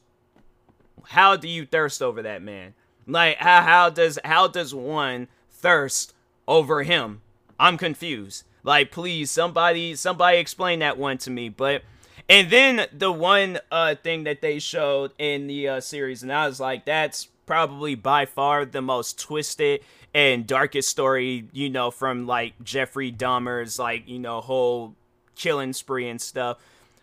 how 1.08 1.36
do 1.36 1.48
you 1.48 1.66
thirst 1.66 2.02
over 2.02 2.22
that 2.22 2.42
man? 2.42 2.74
Like 3.08 3.38
how 3.38 3.62
how 3.62 3.90
does 3.90 4.20
how 4.24 4.48
does 4.48 4.74
one 4.74 5.28
thirst 5.52 6.14
over 6.48 6.84
him? 6.84 7.22
I'm 7.60 7.78
confused. 7.78 8.44
Like 8.70 8.92
please 8.92 9.32
somebody 9.32 9.96
somebody 9.96 10.38
explain 10.38 10.78
that 10.78 10.96
one 10.96 11.18
to 11.20 11.32
me. 11.32 11.50
But 11.50 11.82
and 12.30 12.52
then 12.52 12.86
the 12.94 13.12
one 13.12 13.58
uh, 13.72 13.96
thing 13.96 14.26
that 14.26 14.42
they 14.42 14.60
showed 14.60 15.12
in 15.18 15.48
the 15.48 15.68
uh, 15.68 15.80
series, 15.80 16.22
and 16.22 16.32
I 16.32 16.46
was 16.46 16.60
like, 16.60 16.86
that's 16.86 17.30
probably 17.48 17.96
by 17.96 18.28
far 18.28 18.66
the 18.66 18.84
most 18.84 19.20
twisted 19.20 19.80
and 20.14 20.46
darkest 20.46 20.88
story, 20.88 21.48
you 21.52 21.72
know, 21.72 21.90
from 21.90 22.28
like 22.28 22.64
Jeffrey 22.64 23.12
Dahmer's 23.12 23.80
like, 23.80 24.08
you 24.08 24.20
know, 24.20 24.40
whole 24.40 24.94
killing 25.36 25.74
spree 25.74 26.08
and 26.08 26.22
stuff. 26.22 26.60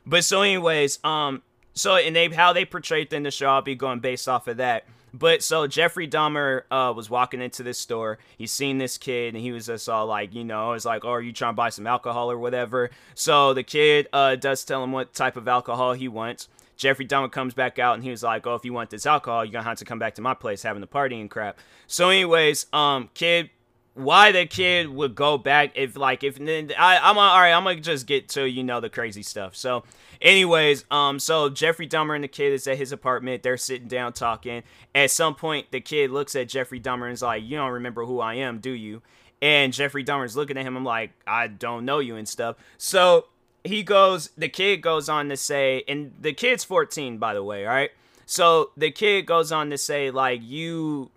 But 0.07 0.23
so 0.23 0.43
anyways, 0.43 1.01
um 1.03 1.43
so 1.75 1.97
and 1.97 2.15
they 2.15 2.29
how 2.29 2.53
they 2.53 2.65
portrayed 2.65 3.13
in 3.13 3.25
the 3.25 3.33
show, 3.33 3.49
I'll 3.49 3.61
be 3.61 3.75
going 3.75 3.99
based 3.99 4.29
off 4.29 4.47
of 4.47 4.59
that. 4.59 4.85
But 5.19 5.43
so 5.43 5.67
Jeffrey 5.67 6.07
Dahmer 6.07 6.63
uh, 6.71 6.93
was 6.95 7.09
walking 7.09 7.41
into 7.41 7.63
this 7.63 7.79
store. 7.79 8.19
He's 8.37 8.53
seen 8.53 8.77
this 8.77 8.99
kid, 8.99 9.35
and 9.35 9.43
he 9.43 9.51
was 9.51 9.67
just 9.67 9.89
all 9.89 10.07
like, 10.07 10.35
you 10.35 10.45
know, 10.45 10.73
it's 10.73 10.85
like, 10.85 11.07
oh, 11.07 11.13
are 11.13 11.23
you 11.23 11.33
trying 11.33 11.53
to 11.53 11.57
buy 11.57 11.71
some 11.71 11.87
alcohol 11.87 12.31
or 12.31 12.39
whatever? 12.39 12.91
So 13.15 13.55
the 13.55 13.63
kid 13.63 14.09
uh, 14.13 14.37
does 14.37 14.63
tell 14.65 14.85
him 14.85 14.93
what 14.93 15.15
type 15.15 15.37
of 15.37 15.49
alcohol 15.49 15.95
he 15.95 16.07
wants. 16.07 16.49
Jeffrey 16.77 17.07
Dahmer 17.07 17.33
comes 17.33 17.55
back 17.55 17.79
out 17.79 17.95
and 17.95 18.05
he 18.05 18.11
was 18.11 18.23
like, 18.23 18.47
"Oh, 18.47 18.55
if 18.55 18.65
you 18.67 18.75
want 18.75 18.91
this 18.91 19.07
alcohol, 19.07 19.43
you're 19.43 19.53
gonna 19.53 19.65
have 19.65 19.79
to 19.79 19.87
come 19.87 19.99
back 19.99 20.15
to 20.17 20.23
my 20.23 20.35
place 20.35 20.63
having 20.63 20.83
a 20.83 20.87
party 20.87 21.19
and 21.19 21.31
crap." 21.31 21.59
So, 21.87 22.11
anyways, 22.11 22.67
um, 22.75 23.09
kid 23.15 23.49
why 23.97 24.31
the 24.31 24.47
kid 24.47 24.89
would 24.89 25.15
go 25.15 25.39
back 25.39 25.73
if 25.75 25.97
like 25.97 26.23
if 26.23 26.39
I 26.41 26.99
I'm 27.03 27.19
all 27.19 27.41
right 27.41 27.53
I'm 27.53 27.65
gonna 27.65 27.81
just 27.81 28.07
get 28.07 28.29
to 28.31 28.49
you 28.49 28.63
know 28.63 28.79
the 28.81 28.91
crazy 28.91 29.23
stuff 29.23 29.57
so 29.57 29.85
anyways 30.21 30.85
um 30.91 31.19
so 31.19 31.49
Jeffrey 31.49 31.89
Dahmer 31.89 32.15
and 32.15 32.23
the 32.23 32.29
kid 32.29 32.53
is 32.53 32.67
at 32.67 32.77
his 32.77 32.93
apartment 32.93 33.43
they're 33.43 33.57
sitting 33.57 33.89
down 33.89 34.13
talking 34.13 34.63
at 34.95 35.11
some 35.11 35.35
point 35.35 35.71
the 35.71 35.81
kid 35.81 36.11
looks 36.11 36.37
at 36.37 36.49
Jeffrey 36.49 36.79
Dahmer 36.79 37.05
and 37.05 37.15
is 37.15 37.23
like 37.23 37.43
you 37.43 37.57
don't 37.57 37.73
remember 37.73 38.05
who 38.05 38.21
I 38.21 38.35
am 38.35 38.59
do 38.59 38.71
you 38.71 39.03
And 39.43 39.73
Jeffrey 39.73 40.05
Dahmer's 40.05 40.37
looking 40.37 40.57
at 40.57 40.65
him. 40.65 40.77
I'm 40.77 40.85
like, 40.85 41.13
I 41.27 41.47
don't 41.47 41.85
know 41.85 41.99
you 41.99 42.17
and 42.17 42.29
stuff. 42.29 42.57
So 42.79 43.27
he 43.65 43.83
goes, 43.83 44.31
the 44.37 44.49
kid 44.49 44.81
goes 44.81 45.09
on 45.09 45.29
to 45.29 45.37
say, 45.37 45.85
and 45.89 46.13
the 46.21 46.33
kid's 46.33 46.65
14, 46.65 47.19
by 47.19 47.35
the 47.35 47.43
way, 47.43 47.67
all 47.67 47.73
right? 47.75 47.91
So 48.25 48.71
the 48.77 48.91
kid 48.91 49.27
goes 49.27 49.53
on 49.53 49.71
to 49.71 49.79
say, 49.79 50.11
like, 50.11 50.41
you 50.43 51.11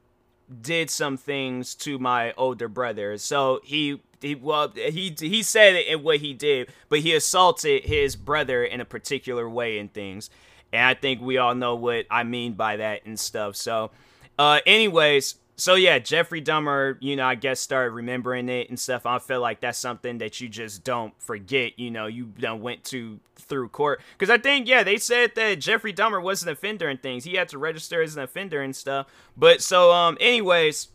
did 0.61 0.89
some 0.89 1.17
things 1.17 1.75
to 1.75 1.99
my 1.99 2.33
older 2.33 2.67
brother. 2.67 3.17
So 3.17 3.61
he 3.63 4.01
he 4.21 4.35
well 4.35 4.71
he 4.75 5.15
he 5.17 5.43
said 5.43 5.75
it 5.75 6.03
what 6.03 6.17
he 6.17 6.33
did, 6.33 6.69
but 6.89 6.99
he 6.99 7.13
assaulted 7.13 7.83
his 7.83 8.15
brother 8.15 8.63
in 8.63 8.81
a 8.81 8.85
particular 8.85 9.49
way 9.49 9.79
and 9.79 9.93
things. 9.93 10.29
And 10.71 10.83
I 10.85 10.93
think 10.93 11.21
we 11.21 11.37
all 11.37 11.55
know 11.55 11.75
what 11.75 12.05
I 12.11 12.23
mean 12.23 12.53
by 12.53 12.77
that 12.77 13.05
and 13.05 13.19
stuff. 13.19 13.55
So 13.55 13.91
uh 14.37 14.59
anyways, 14.65 15.35
so 15.59 15.75
yeah, 15.75 15.99
Jeffrey 15.99 16.41
Dahmer, 16.41 16.97
you 16.99 17.15
know, 17.15 17.25
I 17.25 17.35
guess 17.35 17.59
started 17.59 17.91
remembering 17.91 18.49
it 18.49 18.69
and 18.69 18.79
stuff. 18.79 19.05
I 19.05 19.19
feel 19.19 19.41
like 19.41 19.59
that's 19.59 19.77
something 19.77 20.19
that 20.19 20.39
you 20.39 20.47
just 20.47 20.83
don't 20.83 21.13
forget. 21.21 21.77
You 21.77 21.91
know, 21.91 22.07
you 22.07 22.31
went 22.41 22.83
to 22.85 23.19
through 23.35 23.69
court 23.69 24.01
because 24.17 24.29
I 24.29 24.37
think 24.37 24.67
yeah, 24.67 24.83
they 24.83 24.97
said 24.97 25.31
that 25.35 25.55
Jeffrey 25.55 25.93
Dahmer 25.93 26.21
was 26.21 26.43
an 26.43 26.49
offender 26.49 26.87
and 26.87 27.01
things. 27.01 27.23
He 27.23 27.35
had 27.35 27.49
to 27.49 27.57
register 27.57 28.01
as 28.01 28.15
an 28.15 28.23
offender 28.23 28.61
and 28.61 28.75
stuff. 28.75 29.07
But 29.35 29.61
so 29.61 29.91
um, 29.91 30.17
anyways, 30.19 30.89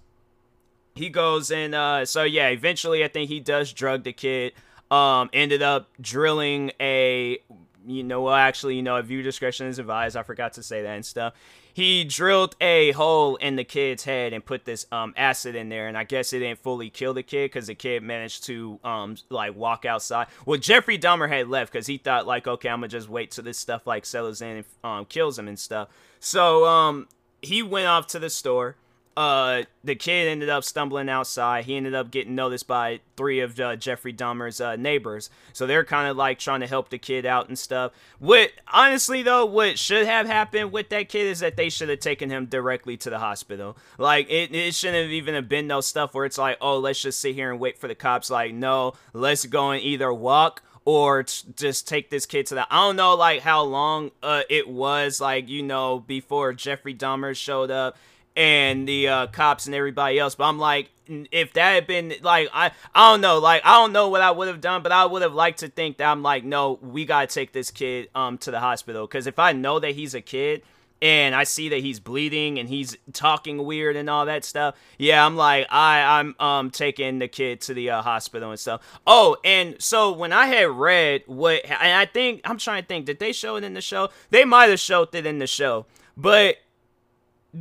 he 0.94 1.08
goes 1.10 1.50
and 1.50 1.74
uh, 1.74 2.04
so 2.04 2.22
yeah, 2.22 2.48
eventually 2.48 3.04
I 3.04 3.08
think 3.08 3.28
he 3.28 3.40
does 3.40 3.72
drug 3.72 4.04
the 4.04 4.12
kid. 4.12 4.52
Um, 4.90 5.30
ended 5.32 5.62
up 5.62 5.88
drilling 6.00 6.72
a 6.80 7.38
you 7.86 8.02
know, 8.02 8.22
well, 8.22 8.34
actually, 8.34 8.76
you 8.76 8.82
know, 8.82 8.96
a 8.96 9.02
view 9.02 9.22
discretion 9.22 9.66
is 9.66 9.78
advised. 9.78 10.16
I 10.16 10.22
forgot 10.22 10.54
to 10.54 10.62
say 10.62 10.82
that 10.82 10.94
and 10.94 11.04
stuff 11.04 11.34
he 11.74 12.04
drilled 12.04 12.56
a 12.60 12.92
hole 12.92 13.36
in 13.36 13.56
the 13.56 13.64
kid's 13.64 14.04
head 14.04 14.32
and 14.32 14.44
put 14.44 14.64
this 14.64 14.86
um, 14.90 15.12
acid 15.16 15.54
in 15.54 15.68
there 15.68 15.88
and 15.88 15.98
i 15.98 16.04
guess 16.04 16.32
it 16.32 16.38
didn't 16.38 16.60
fully 16.60 16.88
kill 16.88 17.12
the 17.12 17.22
kid 17.22 17.50
because 17.50 17.66
the 17.66 17.74
kid 17.74 18.02
managed 18.02 18.44
to 18.44 18.78
um, 18.84 19.16
like 19.28 19.54
walk 19.54 19.84
outside. 19.84 20.28
Well 20.46 20.58
jeffrey 20.58 20.98
dahmer 20.98 21.28
had 21.28 21.48
left 21.48 21.72
because 21.72 21.86
he 21.86 21.98
thought 21.98 22.26
like 22.26 22.46
okay 22.46 22.70
i'm 22.70 22.78
gonna 22.78 22.88
just 22.88 23.08
wait 23.08 23.32
till 23.32 23.44
this 23.44 23.58
stuff 23.58 23.86
like 23.86 24.06
settles 24.06 24.40
in 24.40 24.56
and 24.56 24.64
um, 24.82 25.04
kills 25.04 25.38
him 25.38 25.48
and 25.48 25.58
stuff. 25.58 25.88
So 26.20 26.64
um, 26.66 27.08
he 27.42 27.62
went 27.62 27.86
off 27.86 28.06
to 28.08 28.18
the 28.18 28.30
store 28.30 28.76
uh, 29.16 29.62
the 29.84 29.94
kid 29.94 30.28
ended 30.28 30.48
up 30.48 30.64
stumbling 30.64 31.08
outside. 31.08 31.64
He 31.64 31.76
ended 31.76 31.94
up 31.94 32.10
getting 32.10 32.34
noticed 32.34 32.66
by 32.66 33.00
three 33.16 33.40
of 33.40 33.58
uh, 33.60 33.76
Jeffrey 33.76 34.12
Dahmer's 34.12 34.60
uh, 34.60 34.76
neighbors. 34.76 35.30
So 35.52 35.66
they're 35.66 35.84
kind 35.84 36.08
of 36.08 36.16
like 36.16 36.38
trying 36.38 36.60
to 36.60 36.66
help 36.66 36.88
the 36.88 36.98
kid 36.98 37.24
out 37.24 37.48
and 37.48 37.58
stuff. 37.58 37.92
What 38.18 38.50
honestly 38.72 39.22
though, 39.22 39.46
what 39.46 39.78
should 39.78 40.06
have 40.06 40.26
happened 40.26 40.72
with 40.72 40.88
that 40.88 41.08
kid 41.08 41.26
is 41.26 41.40
that 41.40 41.56
they 41.56 41.68
should 41.68 41.88
have 41.88 42.00
taken 42.00 42.28
him 42.28 42.46
directly 42.46 42.96
to 42.98 43.10
the 43.10 43.18
hospital. 43.18 43.76
Like 43.98 44.28
it, 44.30 44.54
it 44.54 44.74
shouldn't 44.74 45.04
have 45.04 45.12
even 45.12 45.34
have 45.34 45.48
been 45.48 45.66
no 45.66 45.80
stuff 45.80 46.14
where 46.14 46.24
it's 46.24 46.38
like, 46.38 46.58
oh, 46.60 46.78
let's 46.78 47.00
just 47.00 47.20
sit 47.20 47.34
here 47.34 47.50
and 47.50 47.60
wait 47.60 47.78
for 47.78 47.86
the 47.86 47.94
cops. 47.94 48.30
Like, 48.30 48.52
no, 48.52 48.94
let's 49.12 49.46
go 49.46 49.70
and 49.70 49.82
either 49.82 50.12
walk 50.12 50.62
or 50.84 51.22
t- 51.22 51.46
just 51.56 51.88
take 51.88 52.10
this 52.10 52.26
kid 52.26 52.46
to 52.46 52.54
the 52.54 52.66
I 52.70 52.86
don't 52.86 52.96
know 52.96 53.14
like 53.14 53.40
how 53.40 53.62
long 53.62 54.10
uh 54.22 54.42
it 54.50 54.68
was 54.68 55.20
like 55.20 55.48
you 55.48 55.62
know 55.62 56.00
before 56.00 56.52
Jeffrey 56.52 56.94
Dahmer 56.94 57.34
showed 57.34 57.70
up 57.70 57.96
and 58.36 58.88
the 58.88 59.08
uh, 59.08 59.26
cops 59.28 59.66
and 59.66 59.74
everybody 59.74 60.18
else. 60.18 60.34
But 60.34 60.44
I'm 60.44 60.58
like, 60.58 60.90
if 61.06 61.52
that 61.54 61.72
had 61.72 61.86
been 61.86 62.14
like, 62.22 62.48
I 62.52 62.72
I 62.94 63.12
don't 63.12 63.20
know, 63.20 63.38
like 63.38 63.62
I 63.64 63.74
don't 63.74 63.92
know 63.92 64.08
what 64.08 64.20
I 64.20 64.30
would 64.30 64.48
have 64.48 64.60
done, 64.60 64.82
but 64.82 64.92
I 64.92 65.04
would 65.04 65.22
have 65.22 65.34
liked 65.34 65.60
to 65.60 65.68
think 65.68 65.98
that 65.98 66.06
I'm 66.10 66.22
like, 66.22 66.44
no, 66.44 66.78
we 66.82 67.04
gotta 67.04 67.26
take 67.26 67.52
this 67.52 67.70
kid 67.70 68.08
um 68.14 68.38
to 68.38 68.50
the 68.50 68.60
hospital 68.60 69.06
because 69.06 69.26
if 69.26 69.38
I 69.38 69.52
know 69.52 69.78
that 69.80 69.92
he's 69.92 70.14
a 70.14 70.20
kid. 70.20 70.62
And 71.02 71.34
I 71.34 71.44
see 71.44 71.68
that 71.70 71.80
he's 71.80 72.00
bleeding 72.00 72.58
and 72.58 72.66
he's 72.66 72.96
talking 73.12 73.62
weird 73.62 73.94
and 73.94 74.08
all 74.08 74.24
that 74.24 74.42
stuff. 74.42 74.74
Yeah, 74.96 75.26
I'm 75.26 75.36
like, 75.36 75.66
I, 75.68 76.18
I'm 76.18 76.34
um 76.38 76.70
taking 76.70 77.18
the 77.18 77.28
kid 77.28 77.60
to 77.62 77.74
the 77.74 77.90
uh, 77.90 78.00
hospital 78.00 78.50
and 78.50 78.58
stuff. 78.58 78.80
Oh, 79.06 79.36
and 79.44 79.82
so 79.82 80.12
when 80.12 80.32
I 80.32 80.46
had 80.46 80.68
read 80.68 81.24
what, 81.26 81.62
and 81.66 81.92
I 81.92 82.06
think 82.06 82.40
I'm 82.44 82.56
trying 82.56 82.82
to 82.82 82.86
think, 82.86 83.04
did 83.04 83.18
they 83.18 83.32
show 83.32 83.56
it 83.56 83.64
in 83.64 83.74
the 83.74 83.82
show? 83.82 84.08
They 84.30 84.46
might 84.46 84.70
have 84.70 84.80
showed 84.80 85.14
it 85.14 85.26
in 85.26 85.40
the 85.40 85.46
show, 85.46 85.84
but 86.16 86.56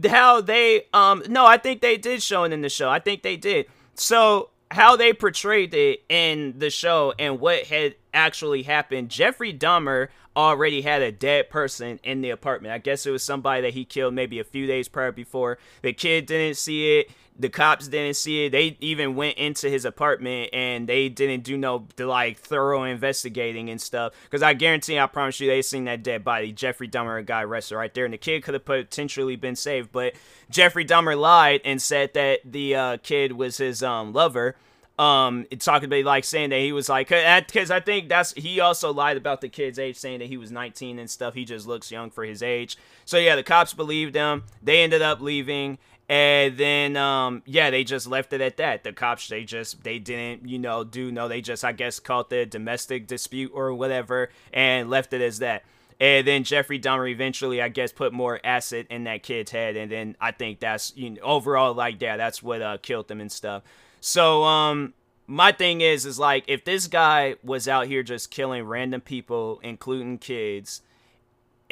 how 0.08 0.42
they 0.42 0.88
um 0.94 1.24
no, 1.28 1.46
I 1.46 1.58
think 1.58 1.82
they 1.82 1.98
did 1.98 2.22
show 2.22 2.44
it 2.44 2.54
in 2.54 2.62
the 2.62 2.70
show. 2.70 2.90
I 2.90 3.00
think 3.00 3.24
they 3.24 3.38
did. 3.38 3.68
So 3.96 4.50
how 4.72 4.96
they 4.96 5.14
portrayed 5.14 5.74
it 5.74 6.04
in 6.10 6.56
the 6.58 6.70
show 6.70 7.14
and 7.20 7.40
what 7.40 7.66
had 7.66 7.96
actually 8.14 8.64
happened. 8.64 9.10
Jeffrey 9.10 9.54
Dahmer 9.54 10.08
already 10.36 10.82
had 10.82 11.02
a 11.02 11.12
dead 11.12 11.50
person 11.50 12.00
in 12.04 12.22
the 12.22 12.30
apartment. 12.30 12.74
I 12.74 12.78
guess 12.78 13.06
it 13.06 13.12
was 13.12 13.24
somebody 13.24 13.62
that 13.62 13.74
he 13.74 13.86
killed 13.86 14.14
maybe 14.14 14.40
a 14.40 14.44
few 14.44 14.68
days 14.68 14.88
prior 14.88 15.12
before. 15.12 15.58
The 15.82 15.94
kid 15.94 16.26
didn't 16.26 16.58
see 16.58 17.00
it 17.00 17.12
the 17.38 17.50
cops 17.50 17.88
didn't 17.88 18.16
see 18.16 18.46
it. 18.46 18.52
They 18.52 18.78
even 18.80 19.16
went 19.16 19.38
into 19.38 19.70
his 19.70 19.86
apartment 19.86 20.50
and 20.54 20.88
they 20.88 21.10
didn't 21.10 21.44
do 21.44 21.58
no 21.58 21.88
like 21.98 22.38
thorough 22.38 22.84
investigating 22.84 23.70
and 23.70 23.82
stuff. 23.82 24.14
Because 24.24 24.44
I 24.44 24.54
guarantee, 24.54 25.00
I 25.00 25.08
promise 25.08 25.40
you, 25.40 25.48
they 25.48 25.62
seen 25.62 25.86
that 25.86 26.04
dead 26.04 26.24
body. 26.24 26.52
Jeffrey 26.52 26.88
Dahmer 26.88 27.26
got 27.26 27.46
arrested 27.46 27.76
right 27.76 27.94
there, 27.94 28.06
and 28.06 28.14
the 28.14 28.18
kid 28.18 28.44
could 28.44 28.54
have 28.54 28.66
potentially 28.66 29.36
been 29.36 29.56
saved. 29.56 29.92
But 29.92 30.14
Jeffrey 30.50 30.86
Dahmer 30.86 31.20
lied 31.20 31.62
and 31.66 31.82
said 31.82 32.14
that 32.14 32.40
the 32.46 32.76
uh, 32.76 32.98
kid 32.98 33.34
was 33.34 33.58
his 33.58 33.82
um, 33.82 34.14
lover. 34.14 34.56
Um, 35.00 35.48
talking 35.58 35.88
about 35.88 36.04
like 36.06 36.24
saying 36.24 36.52
that 36.52 36.60
he 36.60 36.72
was 36.72 36.88
like, 36.88 37.10
because 37.10 37.72
I 37.72 37.80
think 37.80 38.10
that's 38.10 38.32
he 38.34 38.60
also 38.60 38.94
lied 38.94 39.18
about 39.18 39.42
the 39.42 39.50
kid's 39.50 39.80
age, 39.80 39.98
saying 39.98 40.20
that 40.20 40.28
he 40.28 40.38
was 40.38 40.52
19 40.52 41.00
and 41.00 41.10
stuff. 41.10 41.34
He 41.34 41.46
just 41.46 41.66
looks 41.66 41.92
young 41.92 42.12
for 42.12 42.24
his 42.24 42.44
age. 42.44 42.78
So 43.04 43.18
yeah, 43.18 43.36
the 43.36 43.42
cops 43.42 43.74
believed 43.74 44.14
him. 44.14 44.44
They 44.62 44.84
ended 44.84 45.02
up 45.02 45.20
leaving 45.20 45.80
and 46.10 46.58
then 46.58 46.98
um 46.98 47.42
yeah 47.46 47.70
they 47.70 47.84
just 47.84 48.08
left 48.08 48.34
it 48.34 48.42
at 48.42 48.58
that 48.58 48.84
the 48.84 48.92
cops 48.92 49.28
they 49.30 49.44
just 49.44 49.84
they 49.84 50.00
didn't 50.00 50.48
you 50.48 50.60
know 50.60 50.84
do 50.84 51.12
no 51.12 51.28
they 51.28 51.40
just 51.40 51.64
i 51.64 51.72
guess 51.72 52.00
called 52.00 52.30
the 52.30 52.46
domestic 52.46 53.08
dispute 53.08 53.52
or 53.54 53.74
whatever 53.74 54.30
and 54.52 54.90
left 54.90 55.14
it 55.14 55.22
as 55.22 55.40
that 55.40 55.64
and 56.02 56.28
then 56.28 56.44
jeffrey 56.44 56.78
dahmer 56.78 57.10
eventually 57.10 57.62
i 57.62 57.70
guess 57.70 57.94
put 57.94 58.12
more 58.12 58.40
acid 58.44 58.86
in 58.90 59.06
that 59.06 59.24
kid's 59.24 59.52
head 59.52 59.78
and 59.78 59.92
then 59.92 60.16
i 60.20 60.30
think 60.30 60.60
that's 60.60 60.92
you 60.98 61.10
know 61.10 61.22
overall 61.22 61.74
like 61.74 62.02
yeah 62.02 62.18
that's 62.18 62.44
what 62.44 62.62
uh 62.62 62.78
killed 62.82 63.08
them 63.08 63.22
and 63.22 63.32
stuff 63.32 63.64
so 64.06 64.44
um 64.44 64.94
my 65.28 65.50
thing 65.54 65.80
is 65.80 66.06
is 66.06 66.20
like 66.20 66.44
if 66.50 66.66
this 66.66 66.88
guy 66.88 67.36
was 67.42 67.70
out 67.70 67.88
here 67.88 68.04
just 68.04 68.30
killing 68.30 68.66
random 68.66 69.00
people 69.00 69.62
including 69.64 70.18
kids 70.18 70.82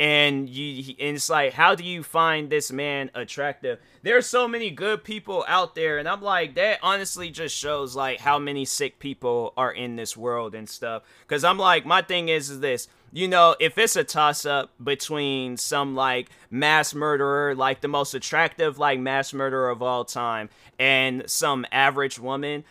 and 0.01 0.50
you 0.50 0.96
and 1.00 1.15
it's 1.15 1.29
like 1.29 1.53
how 1.53 1.75
do 1.75 1.84
you 1.84 2.01
find 2.01 2.50
this 2.50 2.72
man 2.72 3.12
attractive? 3.13 3.77
There's 4.01 4.25
so 4.25 4.48
many 4.48 4.72
good 4.72 5.03
people 5.03 5.46
out 5.48 5.75
there 5.75 6.00
and 6.00 6.10
i'm 6.10 6.24
like 6.24 6.55
that 6.55 6.79
honestly 6.81 7.29
just 7.29 7.55
shows 7.55 7.96
like 7.96 8.20
how 8.20 8.39
many 8.39 8.65
sick 8.65 8.98
people 8.98 9.53
are 9.55 9.72
in 9.72 9.98
this 9.98 10.17
world 10.17 10.55
and 10.55 10.67
stuff. 10.67 11.03
Because 11.22 11.43
i'm 11.43 11.60
like 11.60 11.86
my 11.86 12.01
thing 12.01 12.29
is 12.29 12.50
is 12.50 12.62
this 12.62 12.88
you 13.13 13.27
know 13.27 13.55
if 13.60 13.77
it's 13.77 13.96
a 13.96 14.03
toss 14.03 14.43
up 14.43 14.72
between 14.84 15.55
some 15.55 15.93
like 15.93 16.29
mass 16.50 16.96
murderer 16.96 17.53
like 17.53 17.81
the 17.81 17.88
most 17.88 18.15
attractive 18.15 18.79
like 18.79 19.00
mass 19.00 19.34
murderer 19.34 19.70
of 19.70 19.84
all 19.84 20.03
time 20.03 20.50
and 20.79 21.29
some 21.29 21.63
average 21.72 22.17
woman 22.17 22.63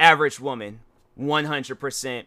average 0.00 0.40
woman 0.40 0.80
100% 1.16 2.24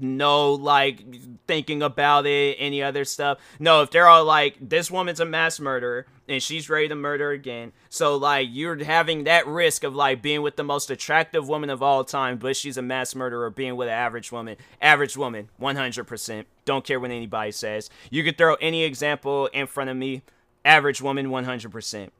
no 0.00 0.52
like 0.52 1.04
thinking 1.46 1.82
about 1.82 2.26
it 2.26 2.56
any 2.58 2.82
other 2.82 3.04
stuff. 3.04 3.38
No 3.58 3.82
if 3.82 3.90
they're 3.90 4.08
all 4.08 4.24
like 4.24 4.56
this 4.60 4.90
woman's 4.90 5.20
a 5.20 5.24
mass 5.24 5.60
murderer 5.60 6.06
and 6.28 6.42
she's 6.42 6.68
ready 6.68 6.88
to 6.88 6.94
murder 6.94 7.30
again. 7.30 7.72
So 7.88 8.16
like 8.16 8.48
you're 8.50 8.82
having 8.84 9.24
that 9.24 9.46
risk 9.46 9.84
of 9.84 9.94
like 9.94 10.22
being 10.22 10.42
with 10.42 10.56
the 10.56 10.64
most 10.64 10.90
attractive 10.90 11.48
woman 11.48 11.70
of 11.70 11.82
all 11.82 12.04
time 12.04 12.36
but 12.38 12.56
she's 12.56 12.76
a 12.76 12.82
mass 12.82 13.14
murderer 13.14 13.50
being 13.50 13.76
with 13.76 13.88
an 13.88 13.94
average 13.94 14.32
woman. 14.32 14.56
Average 14.80 15.16
woman 15.16 15.48
100% 15.60 16.44
don't 16.64 16.84
care 16.84 17.00
what 17.00 17.10
anybody 17.10 17.52
says. 17.52 17.90
You 18.10 18.24
could 18.24 18.38
throw 18.38 18.54
any 18.56 18.84
example 18.84 19.46
in 19.48 19.66
front 19.66 19.90
of 19.90 19.96
me. 19.96 20.22
Average 20.64 21.00
woman 21.00 21.28
100% 21.28 22.10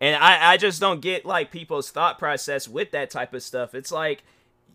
and 0.00 0.22
I, 0.22 0.52
I 0.52 0.56
just 0.56 0.80
don't 0.80 1.00
get 1.00 1.24
like 1.24 1.50
people's 1.50 1.90
thought 1.90 2.18
process 2.18 2.68
with 2.68 2.90
that 2.90 3.10
type 3.10 3.32
of 3.32 3.42
stuff. 3.42 3.74
It's 3.74 3.92
like 3.92 4.22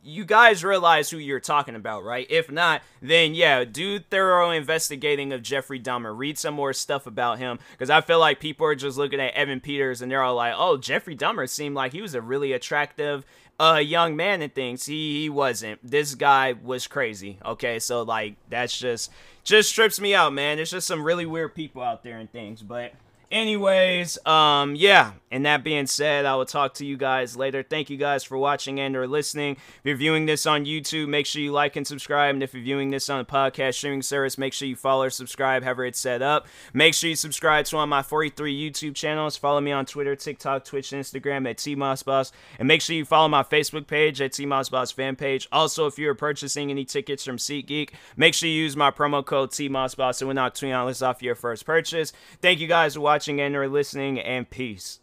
you 0.03 0.25
guys 0.25 0.63
realize 0.63 1.10
who 1.10 1.18
you're 1.18 1.39
talking 1.39 1.75
about, 1.75 2.03
right? 2.03 2.25
If 2.29 2.51
not, 2.51 2.82
then 3.01 3.36
yeah, 3.36 3.63
do 3.65 4.00
thorough 4.00 4.51
investigating 4.51 5.34
of 5.34 5.41
Jeffrey 5.41 5.79
Dahmer. 5.79 6.18
Read 6.18 6.38
some 6.38 6.53
more 6.53 6.74
stuff 6.74 7.08
about 7.08 7.39
him 7.39 7.60
because 7.72 7.89
I 7.89 8.01
feel 8.01 8.20
like 8.20 8.39
people 8.39 8.65
are 8.65 8.75
just 8.75 8.98
looking 8.98 9.20
at 9.20 9.34
Evan 9.34 9.60
Peters 9.60 10.01
and 10.01 10.12
they're 10.12 10.24
all 10.24 10.36
like, 10.36 10.53
"Oh, 10.58 10.77
Jeffrey 10.77 11.15
Dahmer 11.15 11.50
seemed 11.50 11.75
like 11.75 11.91
he 11.91 12.01
was 12.01 12.15
a 12.15 12.22
really 12.22 12.53
attractive 12.53 13.25
uh 13.60 13.82
young 13.84 14.15
man 14.15 14.41
and 14.41 14.53
things." 14.53 14.86
He 14.86 15.22
he 15.22 15.29
wasn't. 15.29 15.79
This 15.84 16.15
guy 16.15 16.53
was 16.53 16.88
crazy. 16.88 17.38
Okay, 17.46 17.79
so 17.79 18.03
like 18.03 18.36
that's 18.50 18.77
just 18.77 19.12
just 19.44 19.70
strips 19.70 20.00
me 20.00 20.15
out, 20.15 20.34
man. 20.34 20.58
There's 20.58 20.72
just 20.72 20.88
some 20.88 21.03
really 21.03 21.25
weird 21.25 21.56
people 21.56 21.82
out 21.82 22.03
there 22.03 22.18
and 22.18 22.32
things, 22.32 22.62
but 22.62 22.94
Anyways, 23.31 24.17
um, 24.25 24.75
yeah. 24.75 25.12
And 25.31 25.45
that 25.45 25.63
being 25.63 25.86
said, 25.86 26.25
I 26.25 26.36
will 26.36 26.45
talk 26.45 26.74
to 26.75 26.86
you 26.86 26.98
guys 26.98 27.38
later. 27.38 27.62
Thank 27.62 27.91
you 27.91 27.98
guys 27.98 28.24
for 28.24 28.38
watching 28.38 28.79
and 28.79 28.95
or 28.95 29.05
listening. 29.05 29.53
If 29.53 29.81
you're 29.83 29.95
viewing 29.95 30.25
this 30.25 30.48
on 30.48 30.65
YouTube, 30.65 31.07
make 31.07 31.27
sure 31.27 31.39
you 31.41 31.51
like 31.51 31.75
and 31.75 31.86
subscribe. 31.86 32.33
And 32.33 32.41
if 32.41 32.55
you're 32.55 32.63
viewing 32.63 32.89
this 32.89 33.07
on 33.09 33.19
a 33.19 33.25
podcast 33.25 33.75
streaming 33.75 34.01
service, 34.01 34.39
make 34.39 34.53
sure 34.53 34.67
you 34.67 34.75
follow 34.75 35.03
or 35.03 35.09
subscribe, 35.12 35.63
however 35.63 35.86
it's 35.86 36.00
set 36.00 36.24
up. 36.24 36.48
Make 36.74 36.95
sure 36.95 37.12
you 37.12 37.15
subscribe 37.15 37.65
to 37.65 37.75
one 37.75 37.83
of 37.83 37.89
my 37.89 38.01
43 38.01 38.71
YouTube 38.71 38.95
channels. 38.95 39.38
Follow 39.38 39.62
me 39.62 39.71
on 39.71 39.86
Twitter, 39.86 40.15
TikTok, 40.15 40.65
Twitch, 40.65 40.91
and 40.93 41.03
Instagram 41.03 41.48
at 41.48 41.57
TMossBoss. 41.57 42.31
And 42.57 42.67
make 42.67 42.81
sure 42.81 42.95
you 42.95 43.05
follow 43.05 43.27
my 43.27 43.43
Facebook 43.43 43.86
page 43.86 44.21
at 44.21 44.31
TMossBoss 44.31 44.93
fan 44.93 45.15
page. 45.15 45.48
Also, 45.51 45.86
if 45.86 46.00
you're 46.00 46.15
purchasing 46.15 46.71
any 46.71 46.86
tickets 46.86 47.24
from 47.24 47.38
SeatGeek, 47.38 47.91
make 48.17 48.33
sure 48.33 48.50
you 48.50 48.63
use 48.63 48.75
my 48.75 48.89
promo 48.89 49.24
code 49.24 49.51
TMossBoss. 49.51 50.24
It 50.24 50.25
will 50.25 50.33
knock 50.33 50.55
$20 50.55 51.07
off 51.07 51.21
your 51.21 51.36
first 51.36 51.67
purchase. 51.67 52.13
Thank 52.41 52.59
you 52.59 52.67
guys 52.67 52.95
for 52.95 53.01
watching 53.19 53.41
and 53.41 53.53
or 53.53 53.67
listening, 53.67 54.17
and 54.17 54.49
peace. 54.49 55.01